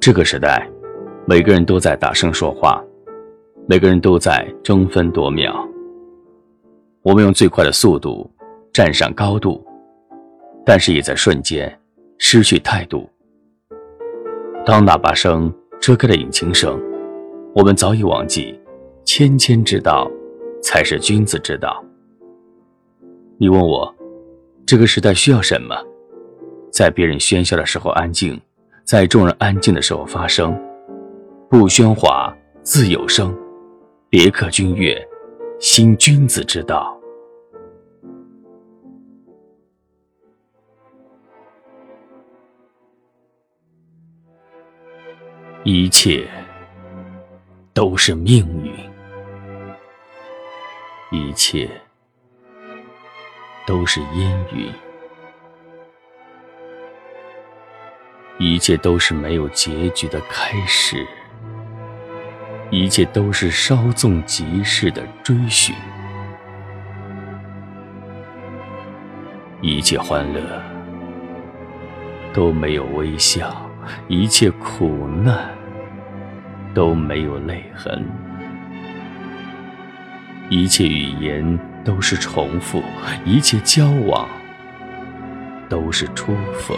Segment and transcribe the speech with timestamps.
[0.00, 0.66] 这个时代，
[1.26, 2.82] 每个人都在大声说话，
[3.68, 5.54] 每个人都在争分夺秒。
[7.02, 8.28] 我们用最快的速度
[8.72, 9.62] 站上高度，
[10.64, 11.78] 但是也在瞬间
[12.16, 13.06] 失去态度。
[14.64, 16.80] 当喇叭声遮盖了引擎声，
[17.54, 18.58] 我们早已忘记，
[19.04, 20.10] 谦谦之道
[20.62, 21.84] 才是君子之道。
[23.36, 23.94] 你问我，
[24.64, 25.76] 这个时代需要什么？
[26.72, 28.40] 在别人喧嚣的时候安静。
[28.84, 30.58] 在众人安静的时候发声，
[31.48, 33.36] 不喧哗自有声，
[34.08, 35.00] 别克君越，
[35.60, 36.96] 新君子之道。
[45.62, 46.26] 一切
[47.72, 48.72] 都是命运，
[51.12, 51.70] 一切
[53.66, 54.72] 都是阴云。
[58.42, 61.06] 一切都是没有结局的开始，
[62.70, 65.76] 一切都是稍纵即逝的追寻，
[69.60, 70.40] 一切欢乐
[72.32, 73.70] 都没有微笑，
[74.08, 75.50] 一切苦难
[76.72, 78.02] 都没有泪痕，
[80.48, 82.82] 一切语言都是重复，
[83.22, 84.26] 一切交往
[85.68, 86.74] 都是初逢。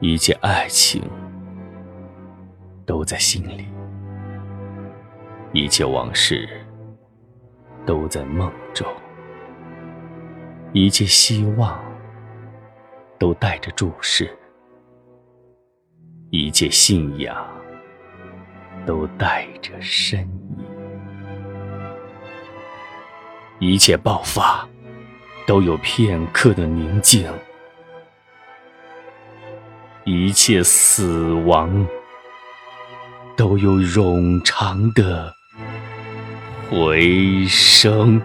[0.00, 1.02] 一切爱情
[2.84, 3.66] 都在心里，
[5.52, 6.46] 一切往事
[7.86, 8.86] 都在梦中，
[10.72, 11.82] 一切希望
[13.18, 14.36] 都带着注视，
[16.30, 17.46] 一切信仰
[18.84, 20.28] 都带着深
[23.58, 24.68] 意，一切爆发
[25.46, 27.32] 都有片刻的宁静。
[30.06, 31.86] 一切死亡
[33.34, 35.34] 都有冗长的
[36.70, 38.20] 回声。